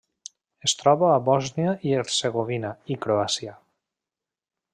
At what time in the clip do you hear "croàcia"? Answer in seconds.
3.05-3.55